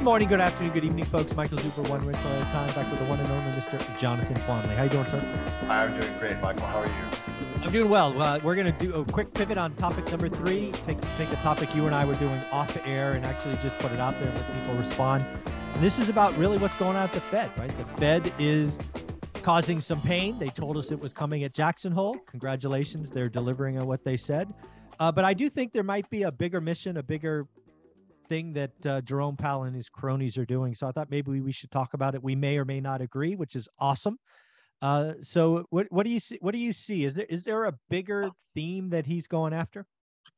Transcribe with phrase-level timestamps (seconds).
[0.00, 1.36] Good morning, good afternoon, good evening, folks.
[1.36, 3.98] Michael Zuber, one rental at a time, back with the one and only Mr.
[3.98, 4.74] Jonathan Twombly.
[4.74, 5.18] How you doing, sir?
[5.68, 6.64] I'm doing great, Michael.
[6.64, 7.62] How are you?
[7.62, 8.20] I'm doing well.
[8.20, 10.72] Uh, we're going to do a quick pivot on topic number three.
[10.86, 13.92] Take take a topic you and I were doing off air and actually just put
[13.92, 15.26] it out there and let people respond.
[15.74, 17.68] And this is about really what's going on at the Fed, right?
[17.76, 18.78] The Fed is
[19.42, 20.38] causing some pain.
[20.38, 22.14] They told us it was coming at Jackson Hole.
[22.26, 24.50] Congratulations, they're delivering on what they said.
[24.98, 27.46] Uh, but I do think there might be a bigger mission, a bigger
[28.30, 30.74] thing that uh, Jerome Powell and his cronies are doing.
[30.74, 32.22] So I thought maybe we should talk about it.
[32.22, 34.18] We may or may not agree, which is awesome.
[34.80, 36.38] Uh, so what what do you see?
[36.40, 37.04] What do you see?
[37.04, 39.84] Is there is there a bigger theme that he's going after?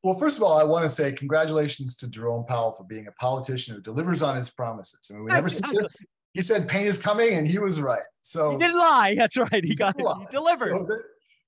[0.03, 3.13] Well, first of all, I want to say congratulations to Jerome Powell for being a
[3.13, 5.09] politician who delivers on his promises.
[5.11, 5.95] I mean, we never said this.
[6.33, 8.03] He said pain is coming, and he was right.
[8.23, 9.15] So he didn't lie.
[9.17, 9.63] That's right.
[9.65, 10.07] He got it.
[10.19, 10.89] He delivered.
[10.89, 10.97] So,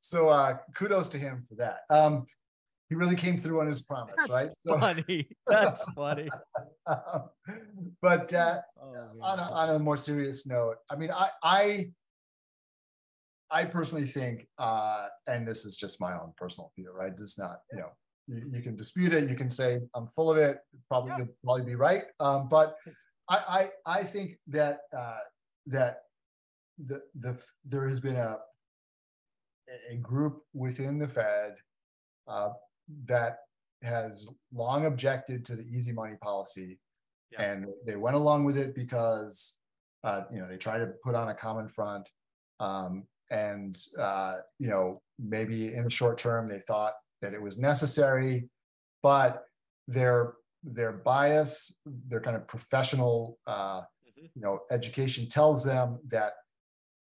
[0.00, 1.78] so uh, kudos to him for that.
[1.90, 2.26] Um,
[2.94, 4.50] he really came through on his promise, That's right?
[4.64, 5.28] So, funny.
[5.46, 6.28] That's funny.
[8.00, 11.84] but uh, oh, on, a, on a more serious note, I mean, I, I
[13.50, 17.12] I personally think, uh, and this is just my own personal view, right?
[17.18, 17.90] It's not, you know,
[18.26, 19.28] you, you, can dispute it.
[19.28, 20.58] You can say I'm full of it.
[20.88, 21.18] Probably yeah.
[21.18, 22.04] you'll probably be right.
[22.20, 22.76] Um, but
[23.28, 25.18] I, I, I think that uh,
[25.66, 25.98] that
[26.78, 28.38] the the there has been a
[29.90, 31.54] a group within the Fed
[32.26, 32.50] uh,
[33.06, 33.38] that
[33.82, 36.78] has long objected to the easy money policy,
[37.32, 37.42] yeah.
[37.42, 39.58] and they went along with it because
[40.04, 42.08] uh, you know they try to put on a common front.
[42.60, 47.58] Um, and uh, you know maybe in the short term they thought that it was
[47.58, 48.48] necessary
[49.02, 49.44] but
[49.88, 54.26] their their bias their kind of professional uh, mm-hmm.
[54.34, 56.34] you know education tells them that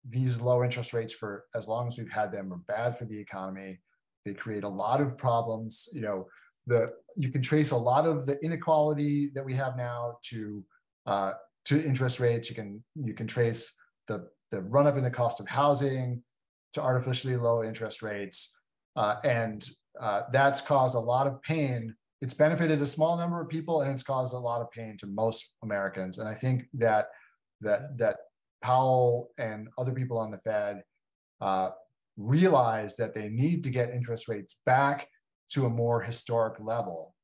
[0.07, 3.19] these low interest rates for as long as we've had them are bad for the
[3.19, 3.79] economy
[4.29, 6.27] they create a lot of problems you know
[6.67, 10.63] the you can trace a lot of the inequality that we have now to
[11.05, 11.31] uh,
[11.65, 13.75] to interest rates you can you can trace
[14.07, 16.21] the the run up in the cost of housing
[16.73, 18.59] to artificially low interest rates.
[18.95, 19.67] Uh, and
[19.99, 21.95] uh, that's caused a lot of pain.
[22.21, 25.07] It's benefited a small number of people and it's caused a lot of pain to
[25.07, 26.19] most Americans.
[26.19, 27.07] And I think that
[27.61, 28.17] that that
[28.61, 30.83] Powell and other people on the Fed
[31.41, 31.71] uh,
[32.19, 35.07] realize that they need to get interest rates back
[35.51, 37.15] to a more historic level.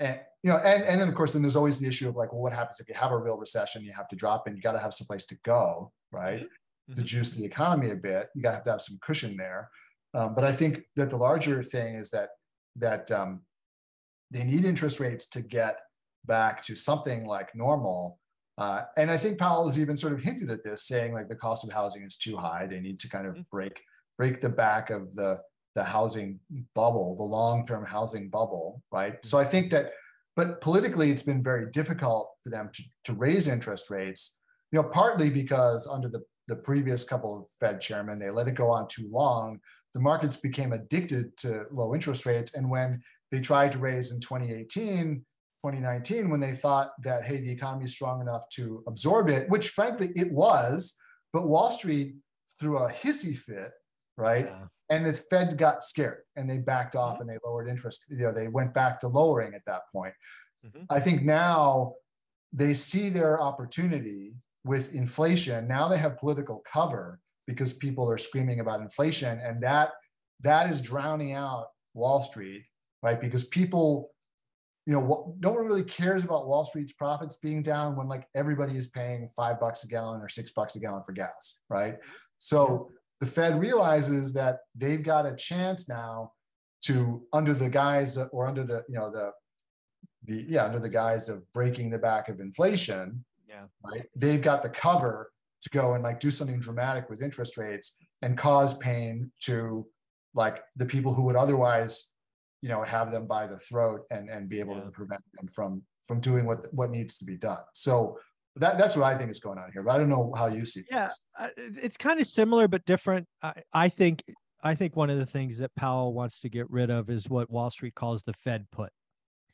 [0.00, 2.32] And you know, and, and then of course, then there's always the issue of like,
[2.32, 3.84] well, what happens if you have a real recession?
[3.84, 6.40] You have to drop and you got to have some place to go, right?
[6.40, 6.94] Mm-hmm.
[6.94, 9.70] To juice the economy a bit, you got to have to have some cushion there.
[10.14, 12.30] Um, but I think that the larger thing is that
[12.76, 13.42] that um,
[14.30, 15.76] they need interest rates to get
[16.24, 18.18] back to something like normal.
[18.56, 21.34] Uh, and I think Powell has even sort of hinted at this, saying like the
[21.36, 22.66] cost of housing is too high.
[22.66, 23.42] They need to kind of mm-hmm.
[23.50, 23.80] break
[24.20, 25.40] break the back of the
[25.76, 26.40] the housing
[26.74, 29.14] bubble, the long term housing bubble, right?
[29.24, 29.92] So I think that
[30.36, 34.38] but politically, it's been very difficult for them to, to raise interest rates,
[34.72, 38.54] you know, partly because under the, the previous couple of Fed chairmen, they let it
[38.54, 39.60] go on too long.
[39.92, 42.54] The markets became addicted to low interest rates.
[42.54, 45.16] And when they tried to raise in 2018,
[45.64, 49.70] 2019, when they thought that, hey, the economy is strong enough to absorb it, which
[49.70, 50.94] frankly it was,
[51.32, 52.14] but Wall Street
[52.58, 53.72] threw a hissy fit,
[54.20, 54.46] right?
[54.46, 57.22] Yeah and the Fed got scared and they backed off mm-hmm.
[57.22, 58.04] and they lowered interest.
[58.10, 60.12] You know, they went back to lowering at that point.
[60.66, 60.84] Mm-hmm.
[60.90, 61.94] I think now
[62.52, 65.68] they see their opportunity with inflation.
[65.68, 69.90] Now they have political cover because people are screaming about inflation, and that
[70.40, 72.64] that is drowning out Wall Street,
[73.02, 73.20] right?
[73.20, 74.10] Because people,
[74.86, 78.76] you know, no one really cares about Wall Street's profits being down when like everybody
[78.76, 81.96] is paying five bucks a gallon or six bucks a gallon for gas, right?
[82.38, 82.90] So
[83.20, 86.32] the Fed realizes that they've got a chance now
[86.82, 89.32] to, under the guise of, or under the, you know, the,
[90.24, 94.06] the, yeah, under the guise of breaking the back of inflation, yeah, right?
[94.16, 95.30] They've got the cover
[95.60, 99.86] to go and like do something dramatic with interest rates and cause pain to
[100.34, 102.14] like the people who would otherwise,
[102.62, 104.84] you know, have them by the throat and and be able yeah.
[104.84, 107.62] to prevent them from from doing what what needs to be done.
[107.74, 108.18] So
[108.60, 109.82] that, that's what I think is going on here.
[109.82, 110.82] But I don't know how you see.
[110.90, 111.08] Yeah,
[111.56, 113.26] it's kind of similar but different.
[113.42, 114.22] I, I think
[114.62, 117.50] I think one of the things that Powell wants to get rid of is what
[117.50, 118.90] Wall Street calls the Fed put.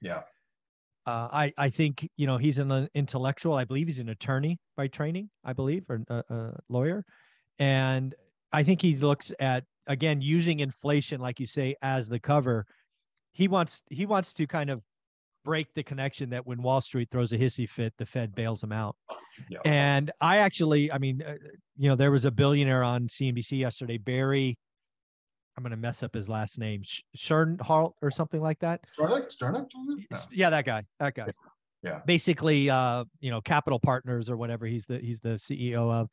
[0.00, 0.22] Yeah.
[1.06, 3.54] Uh, I I think you know he's an uh, intellectual.
[3.54, 5.30] I believe he's an attorney by training.
[5.44, 7.04] I believe or a, a lawyer,
[7.60, 8.12] and
[8.52, 12.66] I think he looks at again using inflation, like you say, as the cover.
[13.32, 14.82] He wants he wants to kind of
[15.46, 18.72] break the connection that when Wall Street throws a hissy fit, the Fed bails them
[18.72, 18.96] out.
[19.48, 19.60] Yeah.
[19.64, 21.36] And I actually, I mean, uh,
[21.76, 24.58] you know, there was a billionaire on CNBC yesterday, Barry.
[25.56, 26.82] I'm going to mess up his last name,
[27.16, 28.80] Sternhalt or something like that.
[28.98, 29.68] Sternick, Sternick,
[30.10, 30.18] no.
[30.32, 31.26] yeah, that guy, that guy.
[31.82, 31.90] Yeah.
[31.90, 32.00] yeah.
[32.04, 34.66] Basically, uh, you know, Capital Partners or whatever.
[34.66, 36.08] He's the he's the CEO of,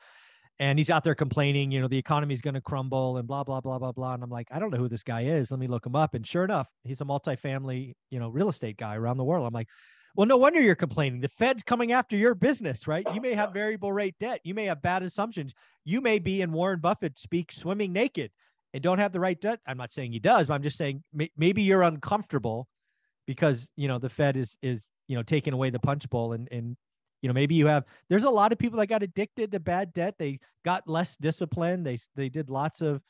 [0.59, 3.61] and he's out there complaining, you know, the economy's going to crumble and blah blah
[3.61, 4.13] blah blah blah.
[4.13, 5.51] And I'm like, I don't know who this guy is.
[5.51, 6.13] Let me look him up.
[6.13, 9.47] And sure enough, he's a multifamily, you know, real estate guy around the world.
[9.47, 9.67] I'm like,
[10.15, 11.21] well, no wonder you're complaining.
[11.21, 13.05] The Fed's coming after your business, right?
[13.13, 14.41] You may have variable rate debt.
[14.43, 15.53] You may have bad assumptions.
[15.85, 18.31] You may be in Warren Buffett speak swimming naked
[18.73, 19.59] and don't have the right debt.
[19.65, 21.03] I'm not saying he does, but I'm just saying
[21.35, 22.67] maybe you're uncomfortable
[23.25, 26.47] because you know the Fed is is you know taking away the punch bowl and
[26.51, 26.75] and
[27.23, 29.93] you know maybe you have there's a lot of people that got addicted to bad
[29.93, 30.15] debt.
[30.19, 31.81] They got less discipline.
[31.81, 33.01] They they did lots of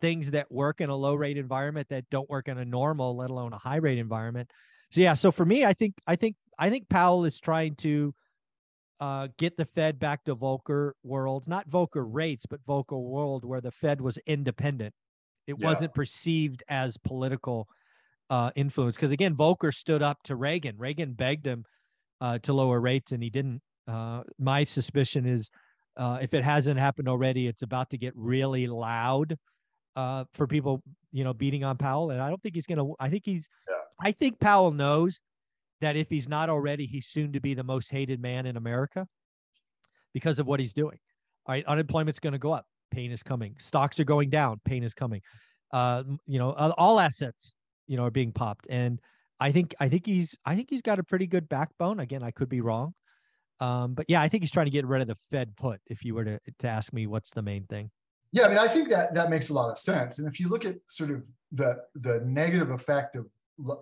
[0.00, 3.30] things that work in a low rate environment that don't work in a normal let
[3.30, 4.48] alone a high rate environment.
[4.90, 8.14] So yeah so for me i think i think i think powell is trying to
[9.00, 13.60] uh, get the fed back to volcker world not volcker rates but volcker world where
[13.60, 14.94] the fed was independent.
[15.48, 15.66] It yeah.
[15.66, 17.66] wasn't perceived as political
[18.30, 20.76] uh, influence because again volcker stood up to reagan.
[20.78, 21.64] Reagan begged him
[22.22, 23.60] uh, to lower rates, and he didn't.
[23.88, 25.50] Uh, my suspicion is,
[25.96, 29.36] uh, if it hasn't happened already, it's about to get really loud
[29.96, 30.80] uh, for people,
[31.10, 32.12] you know, beating on Powell.
[32.12, 32.94] And I don't think he's going to.
[33.00, 33.46] I think he's.
[33.68, 33.74] Yeah.
[34.00, 35.20] I think Powell knows
[35.80, 39.06] that if he's not already, he's soon to be the most hated man in America
[40.14, 40.98] because of what he's doing.
[41.46, 42.66] All right, unemployment's going to go up.
[42.92, 43.56] Pain is coming.
[43.58, 44.60] Stocks are going down.
[44.64, 45.20] Pain is coming.
[45.72, 47.54] Uh, you know, all assets,
[47.88, 49.00] you know, are being popped, and
[49.42, 51.98] I think I think he's I think he's got a pretty good backbone.
[51.98, 52.94] Again, I could be wrong.
[53.58, 55.80] Um, but yeah, I think he's trying to get rid of the Fed put.
[55.88, 57.90] If you were to to ask me, what's the main thing?
[58.30, 60.20] Yeah, I mean, I think that that makes a lot of sense.
[60.20, 63.26] And if you look at sort of the the negative effect of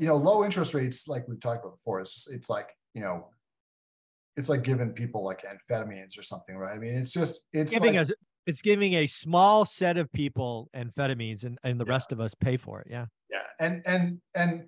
[0.01, 3.03] you know low interest rates, like we've talked about before, it's just, it's like you
[3.03, 3.29] know,
[4.39, 6.75] it's like giving people like amphetamines or something, right?
[6.75, 8.13] I mean, it's just it's giving like, us
[8.47, 11.93] it's giving a small set of people amphetamines, and and the yeah.
[11.93, 12.87] rest of us pay for it.
[12.91, 13.07] Yeah.
[13.31, 14.65] Yeah, and and and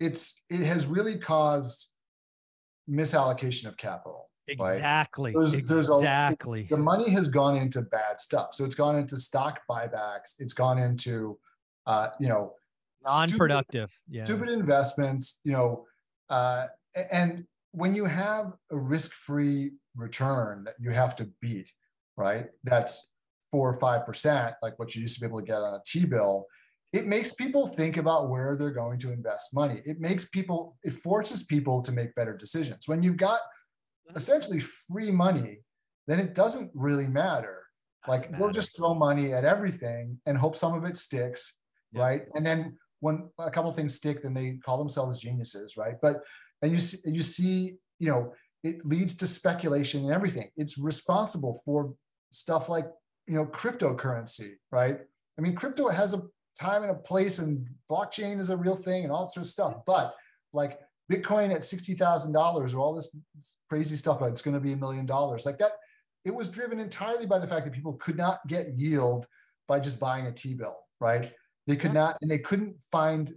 [0.00, 1.92] it's it has really caused
[2.88, 4.30] misallocation of capital.
[4.48, 5.34] Exactly.
[5.34, 5.50] Right?
[5.50, 6.66] There's, there's exactly.
[6.66, 8.50] A, the money has gone into bad stuff.
[8.54, 10.34] So it's gone into stock buybacks.
[10.38, 11.38] It's gone into,
[11.86, 12.54] uh, you know,
[13.04, 14.24] non-productive, stupid, yeah.
[14.24, 15.40] stupid investments.
[15.42, 15.84] You know,
[16.30, 16.66] uh,
[17.10, 21.72] and when you have a risk-free return that you have to beat,
[22.16, 22.46] right?
[22.62, 23.12] That's
[23.50, 25.80] four or five percent, like what you used to be able to get on a
[25.84, 26.46] T-bill
[26.92, 29.82] it makes people think about where they're going to invest money.
[29.84, 32.86] It makes people, it forces people to make better decisions.
[32.86, 34.16] When you've got mm-hmm.
[34.16, 35.60] essentially free money,
[36.06, 37.64] then it doesn't really matter.
[38.08, 41.60] Like they'll just throw money at everything and hope some of it sticks,
[41.92, 42.02] yeah.
[42.02, 42.22] right?
[42.34, 45.94] And then when a couple things stick, then they call themselves geniuses, right?
[46.00, 46.22] But
[46.62, 48.32] and you see, you see, you know,
[48.62, 50.50] it leads to speculation and everything.
[50.56, 51.94] It's responsible for
[52.30, 52.86] stuff like
[53.26, 54.98] you know cryptocurrency, right?
[55.38, 56.22] I mean, crypto has a
[56.58, 59.74] time and a place and blockchain is a real thing and all sorts of stuff.
[59.86, 60.14] But
[60.52, 60.78] like
[61.12, 63.16] Bitcoin at $60,000 or all this
[63.68, 65.72] crazy stuff, it's going to be a million dollars like that.
[66.24, 69.26] It was driven entirely by the fact that people could not get yield
[69.68, 71.32] by just buying a T-bill, right?
[71.66, 73.30] They could not, and they couldn't find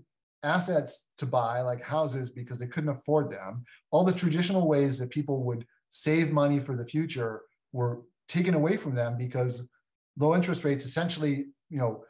[0.44, 3.64] assets to buy like houses because they couldn't afford them.
[3.92, 7.42] All the traditional ways that people would save money for the future
[7.74, 9.70] were taken away from them because
[10.18, 12.04] low interest rates essentially, you know,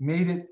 [0.00, 0.48] made it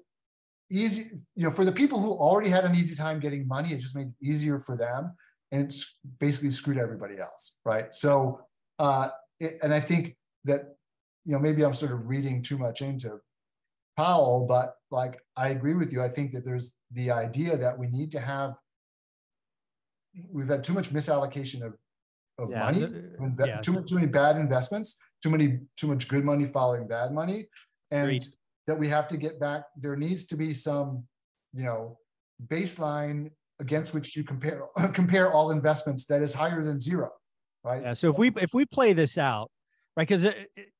[0.70, 3.78] easy, you know, for the people who already had an easy time getting money, it
[3.78, 5.14] just made it easier for them.
[5.52, 7.58] And it's basically screwed everybody else.
[7.64, 7.92] Right.
[7.92, 8.40] So,
[8.78, 10.76] uh, it, and I think that,
[11.24, 13.18] you know, maybe I'm sort of reading too much into
[13.96, 16.02] Powell, but like I agree with you.
[16.02, 18.56] I think that there's the idea that we need to have,
[20.30, 21.74] we've had too much misallocation of,
[22.38, 23.60] of yeah, money, the, yeah.
[23.60, 27.46] too, too many bad investments, too many, too much good money following bad money.
[27.90, 28.24] And Agreed
[28.66, 29.64] that we have to get back.
[29.76, 31.04] There needs to be some,
[31.52, 31.98] you know,
[32.46, 33.30] baseline
[33.60, 37.10] against which you compare compare all investments that is higher than zero,
[37.62, 37.82] right?
[37.82, 37.94] Yeah.
[37.94, 39.50] So if we if we play this out,
[39.96, 40.26] right, because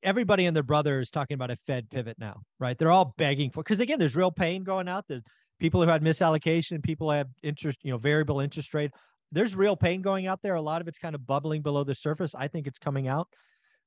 [0.03, 2.77] everybody and their brother is talking about a Fed pivot now, right?
[2.77, 5.05] They're all begging for because again, there's real pain going out.
[5.07, 5.21] The
[5.59, 8.91] people who had misallocation, people have interest, you know, variable interest rate.
[9.31, 10.55] There's real pain going out there.
[10.55, 12.35] A lot of it's kind of bubbling below the surface.
[12.35, 13.27] I think it's coming out.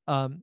[0.07, 0.43] Um,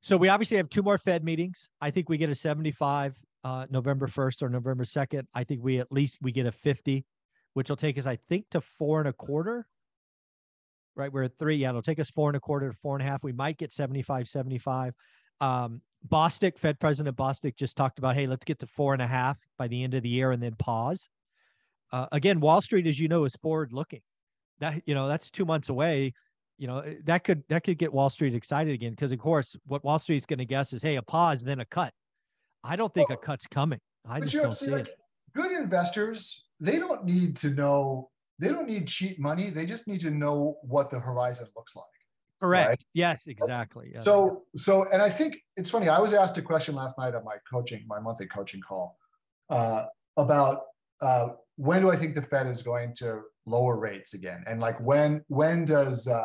[0.00, 1.68] so we obviously have two more Fed meetings.
[1.80, 3.14] I think we get a 75
[3.44, 5.22] uh, November 1st or November 2nd.
[5.34, 7.04] I think we at least we get a 50
[7.54, 9.66] which will take us, I think, to four and a quarter.
[10.96, 11.56] Right, we're at three.
[11.56, 13.22] Yeah, it'll take us four and a quarter to four and a half.
[13.22, 14.94] We might get 75, 75.
[15.40, 19.06] Um, Bostic, Fed President Bostic, just talked about, hey, let's get to four and a
[19.06, 21.08] half by the end of the year and then pause.
[21.92, 24.00] Uh, again, Wall Street, as you know, is forward looking.
[24.60, 26.12] That you know that's two months away.
[26.60, 29.56] You know eh, that could that could get Wall Street excited again because of course
[29.66, 31.92] what Wall Street's going to guess is hey a pause then a cut.
[32.62, 33.80] I don't think well, a cut's coming.
[34.06, 34.96] I just don't see like, it.
[35.34, 39.50] Good investors they don't need to know they don't need cheap money.
[39.50, 41.86] They just need to know what the horizon looks like.
[42.40, 42.68] Correct.
[42.68, 42.84] Right?
[42.94, 43.90] Yes, exactly.
[43.92, 44.04] Yes.
[44.04, 45.90] So, so, and I think it's funny.
[45.90, 48.96] I was asked a question last night on my coaching, my monthly coaching call,
[49.50, 49.84] uh,
[50.16, 50.62] about
[51.02, 54.80] uh, when do I think the Fed is going to lower rates again, and like
[54.80, 56.24] when when does uh,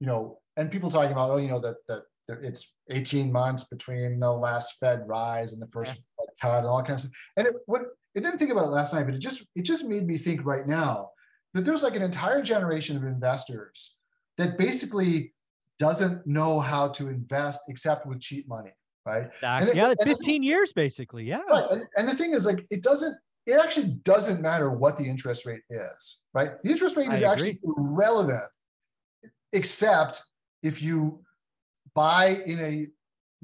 [0.00, 4.18] you know, and people talking about oh, you know that that it's 18 months between
[4.18, 6.24] the last Fed rise and the first yeah.
[6.24, 7.20] Fed cut and all kinds of stuff.
[7.36, 7.82] And it what
[8.14, 10.44] it didn't think about it last night, but it just it just made me think
[10.44, 11.10] right now
[11.54, 13.98] that there's like an entire generation of investors
[14.36, 15.32] that basically
[15.78, 18.72] doesn't know how to invest except with cheap money,
[19.04, 19.26] right?
[19.26, 19.76] Exactly.
[19.76, 21.24] yeah, 15 years basically.
[21.24, 21.40] Yeah.
[21.48, 21.64] Right.
[21.70, 25.46] And, and the thing is, like, it doesn't, it actually doesn't matter what the interest
[25.46, 26.60] rate is, right?
[26.62, 28.44] The interest rate is actually irrelevant,
[29.52, 30.22] except
[30.62, 31.22] if you
[31.94, 32.86] buy in a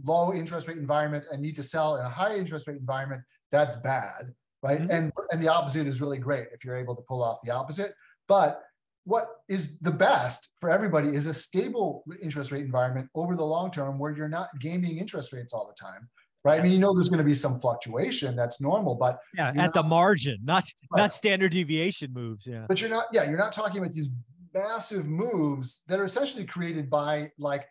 [0.04, 3.76] low interest rate environment and need to sell in a high interest rate environment, that's
[3.76, 4.32] bad,
[4.62, 4.80] right?
[4.80, 4.90] Mm-hmm.
[4.90, 7.92] And and the opposite is really great if you're able to pull off the opposite.
[8.28, 8.61] But
[9.04, 13.71] what is the best for everybody is a stable interest rate environment over the long
[13.71, 16.09] term where you're not gaming interest rates all the time
[16.44, 16.61] right?
[16.61, 18.37] I mean, you know, there's going to be some fluctuation.
[18.37, 21.02] That's normal, but yeah, at not, the margin, not right.
[21.02, 22.47] not standard deviation moves.
[22.47, 23.06] Yeah, but you're not.
[23.12, 24.11] Yeah, you're not talking about these
[24.54, 27.66] massive moves that are essentially created by like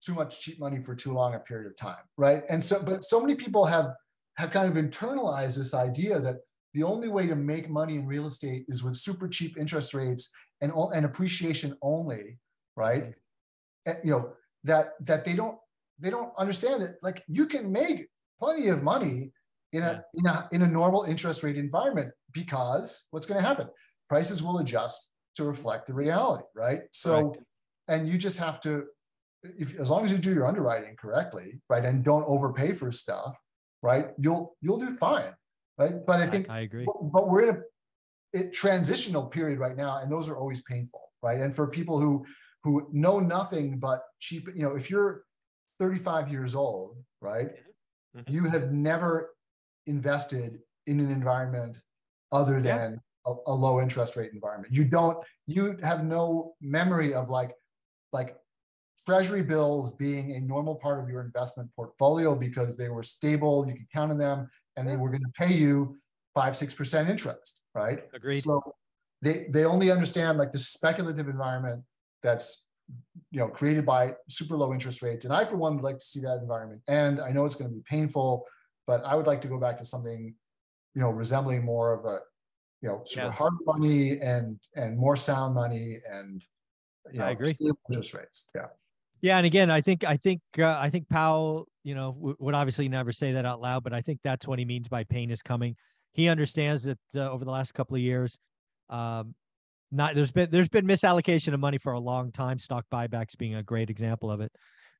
[0.00, 2.42] too much cheap money for too long a period of time, right?
[2.48, 3.92] And so, but so many people have
[4.36, 6.36] have kind of internalized this idea that
[6.72, 10.30] the only way to make money in real estate is with super cheap interest rates
[10.60, 12.38] and, and appreciation only,
[12.76, 13.14] right?
[13.86, 14.32] And, you know
[14.64, 15.58] that that they don't
[15.98, 18.08] they don't understand that like you can make
[18.40, 19.32] plenty of money
[19.72, 23.68] in a in a in a normal interest rate environment because what's going to happen?
[24.08, 26.82] Prices will adjust to reflect the reality, right?
[26.90, 27.38] So, right.
[27.86, 28.84] and you just have to,
[29.44, 33.36] if as long as you do your underwriting correctly, right, and don't overpay for stuff,
[33.80, 35.32] right, you'll you'll do fine,
[35.78, 35.94] right?
[36.04, 36.84] But I think I, I agree.
[36.84, 37.58] But, but we're in a
[38.32, 41.40] it, transitional period right now, and those are always painful, right?
[41.40, 42.26] And for people who
[42.64, 45.22] who know nothing but cheap, you know, if you're
[45.78, 47.50] 35 years old, right,
[48.16, 48.32] mm-hmm.
[48.32, 49.30] you have never
[49.86, 51.78] invested in an environment
[52.32, 52.98] other than yeah.
[53.28, 54.72] A, a, low interest rate environment.
[54.72, 57.52] You don't, you have no memory of like,
[58.12, 58.36] like
[59.06, 63.74] treasury bills being a normal part of your investment portfolio because they were stable, you
[63.74, 65.96] could count on them, and they were going to pay you
[66.34, 68.00] five, six percent interest right?
[68.14, 68.40] Agreed.
[68.42, 68.62] So
[69.22, 71.84] they they only understand like the speculative environment
[72.22, 72.66] that's
[73.30, 75.24] you know created by super low interest rates.
[75.24, 76.82] And I, for one, would like to see that environment.
[76.88, 78.44] And I know it's going to be painful,
[78.86, 80.34] but I would like to go back to something,
[80.94, 82.18] you know, resembling more of a
[82.80, 83.30] you know yeah.
[83.30, 86.44] hard money and and more sound money and
[87.12, 87.56] you know I agree.
[87.90, 88.48] interest rates.
[88.54, 88.66] Yeah.
[89.20, 92.54] Yeah, and again, I think I think uh, I think Powell, you know, w- would
[92.54, 95.32] obviously never say that out loud, but I think that's what he means by pain
[95.32, 95.74] is coming
[96.18, 98.36] he understands that uh, over the last couple of years,
[98.90, 99.36] um,
[99.92, 102.58] not there's been there's been misallocation of money for a long time.
[102.58, 104.50] Stock buybacks being a great example of it,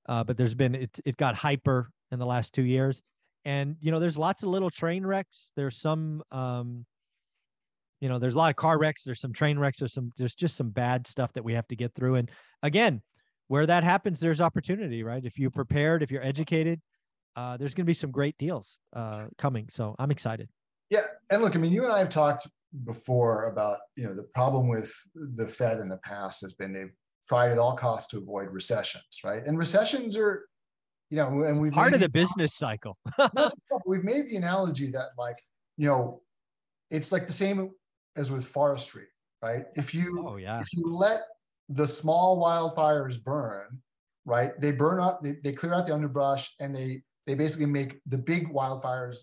[0.09, 3.03] uh, but there's been it it got hyper in the last two years,
[3.45, 5.51] and you know there's lots of little train wrecks.
[5.57, 6.87] There's some um,
[8.00, 9.02] you know there's a lot of car wrecks.
[9.02, 9.78] There's some train wrecks.
[9.78, 12.17] There's some there's just some bad stuff that we have to get through.
[12.17, 12.31] And
[12.62, 13.02] again,
[13.49, 15.25] where that happens, there's opportunity, right?
[15.25, 16.81] If you're prepared, if you're educated,
[17.37, 19.69] uh, there's going to be some great deals uh, coming.
[19.71, 20.49] So I'm excited.
[20.90, 22.47] Yeah, and look, I mean, you and I have talked
[22.85, 26.93] before about you know the problem with the Fed in the past has been they've
[27.28, 29.43] tried at all costs to avoid recessions, right?
[29.47, 30.47] And recessions are,
[31.11, 32.97] you know, and we've part of the business cycle.
[33.87, 35.37] we've made the analogy that like
[35.76, 36.23] you know,
[36.90, 37.71] it's like the same
[38.19, 39.07] as with forestry,
[39.43, 39.65] right?
[39.75, 41.21] If you oh yeah, if you let
[41.69, 43.81] the small wildfires burn,
[44.25, 44.59] right?
[44.61, 48.19] They burn up, they, they clear out the underbrush, and they they basically make the
[48.19, 49.17] big wildfires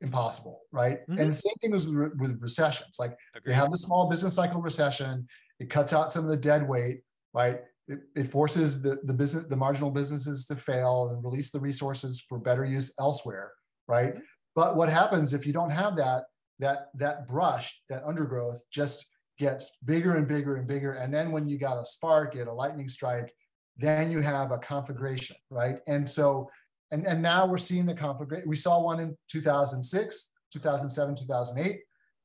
[0.00, 1.00] impossible, right?
[1.02, 1.18] Mm-hmm.
[1.18, 2.96] And the same thing is with, with recessions.
[2.98, 3.52] Like Agreed.
[3.52, 5.26] you have the small business cycle recession,
[5.58, 7.60] it cuts out some of the dead weight, right?
[7.88, 12.20] It, it forces the, the business, the marginal businesses to fail and release the resources
[12.20, 13.52] for better use elsewhere,
[13.88, 14.14] right?
[14.14, 14.20] Mm-hmm.
[14.54, 16.24] But what happens if you don't have that,
[16.58, 19.06] that, that brush, that undergrowth just
[19.38, 20.92] gets bigger and bigger and bigger.
[20.92, 23.32] And then when you got a spark, you get a lightning strike,
[23.76, 25.76] then you have a conflagration, right?
[25.86, 26.50] And so
[26.92, 28.46] and, and now we're seeing the conflict.
[28.46, 31.80] We saw one in 2006, 2007, 2008.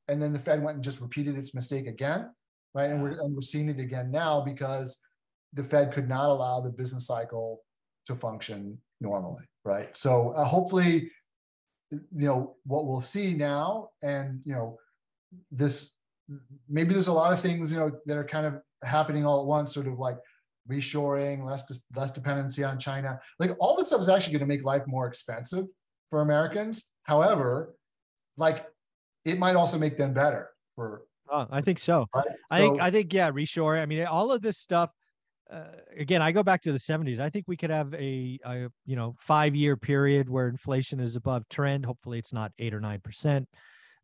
[0.08, 2.30] and then the Fed went and just repeated its mistake again,
[2.74, 2.90] right?
[2.90, 5.00] And we're and we're seeing it again now because
[5.54, 7.62] the Fed could not allow the business cycle
[8.06, 9.96] to function normally, right?
[9.96, 11.10] So uh, hopefully,
[11.90, 14.78] you know what we'll see now, and you know
[15.50, 15.96] this
[16.68, 19.46] maybe there's a lot of things you know that are kind of happening all at
[19.46, 20.18] once, sort of like
[20.70, 23.18] reshoring, less less dependency on China.
[23.38, 25.66] Like all this stuff is actually going to make life more expensive
[26.10, 26.92] for Americans.
[27.04, 27.74] However,
[28.36, 28.66] like
[29.24, 31.02] it might also make them better for.
[31.30, 32.06] Oh, I think so.
[32.14, 32.26] Right?
[32.50, 33.82] I think I think yeah, reshoring.
[33.82, 34.90] I mean, all of this stuff.
[35.50, 35.64] Uh,
[35.96, 37.20] again, I go back to the 70s.
[37.20, 41.16] I think we could have a, a you know five year period where inflation is
[41.16, 41.86] above trend.
[41.86, 43.48] Hopefully, it's not eight or nine percent.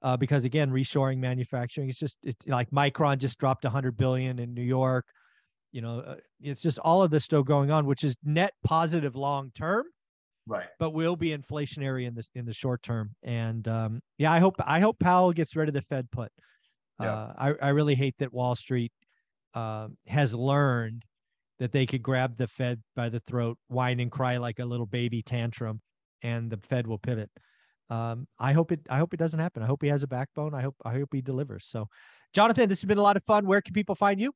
[0.03, 4.55] Uh, because again, reshoring manufacturing, it's just it's like Micron just dropped 100 billion in
[4.55, 5.07] New York.
[5.73, 9.17] You know, uh, it's just all of this still going on, which is net positive
[9.17, 9.85] long term
[10.47, 14.39] right but will be inflationary in the in the short term and um, yeah i
[14.39, 16.31] hope i hope powell gets rid of the fed put
[17.01, 17.13] yeah.
[17.13, 18.93] uh, I, I really hate that wall street
[19.55, 21.05] uh, has learned
[21.59, 24.87] that they could grab the fed by the throat whine and cry like a little
[24.87, 25.81] baby tantrum
[26.23, 27.31] and the fed will pivot
[27.91, 30.55] um, i hope it i hope it doesn't happen i hope he has a backbone
[30.55, 31.87] i hope i hope he delivers so
[32.33, 34.33] jonathan this has been a lot of fun where can people find you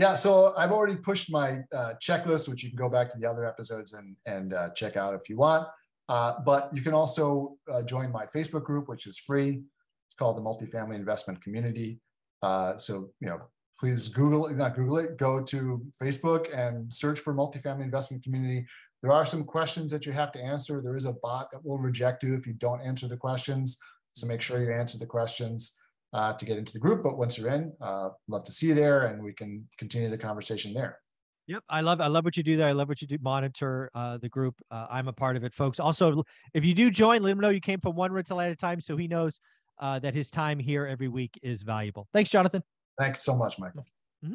[0.00, 3.28] yeah, so I've already pushed my uh, checklist, which you can go back to the
[3.28, 5.68] other episodes and and uh, check out if you want.
[6.08, 9.62] Uh, but you can also uh, join my Facebook group, which is free.
[10.08, 12.00] It's called the Multifamily Investment Community.
[12.42, 13.40] Uh, so you know,
[13.80, 15.16] please Google it, not Google it.
[15.16, 18.66] Go to Facebook and search for Multifamily Investment Community.
[19.02, 20.82] There are some questions that you have to answer.
[20.82, 23.78] There is a bot that will reject you if you don't answer the questions.
[24.12, 25.78] So make sure you answer the questions
[26.12, 27.02] uh, to get into the group.
[27.02, 30.18] But once you're in, uh, love to see you there, and we can continue the
[30.18, 30.98] conversation there.
[31.46, 32.68] Yep, I love I love what you do there.
[32.68, 33.16] I love what you do.
[33.22, 34.54] Monitor uh, the group.
[34.70, 35.80] Uh, I'm a part of it, folks.
[35.80, 36.22] Also,
[36.52, 38.80] if you do join, let him know you came from one rental at a time,
[38.80, 39.40] so he knows
[39.78, 42.06] uh, that his time here every week is valuable.
[42.12, 42.62] Thanks, Jonathan.
[43.00, 43.86] Thanks so much, Michael.
[44.22, 44.34] Mm-hmm.